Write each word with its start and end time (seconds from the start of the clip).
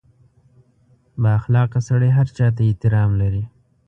•بااخلاقه 1.21 1.79
سړی 1.89 2.09
هر 2.17 2.27
چا 2.37 2.47
ته 2.55 2.61
احترام 2.69 3.09
لري. 3.21 3.43